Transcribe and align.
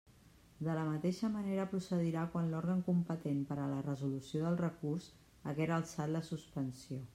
De 0.67 0.75
la 0.77 0.85
mateixa 0.85 1.27
manera 1.33 1.65
procedirà 1.73 2.23
quan 2.37 2.49
l'òrgan 2.53 2.81
competent 2.89 3.45
per 3.51 3.59
a 3.65 3.69
la 3.75 3.83
resolució 3.89 4.43
del 4.47 4.59
recurs 4.65 5.13
haguera 5.53 5.81
alçat 5.81 6.15
la 6.19 6.27
suspensió. 6.35 7.03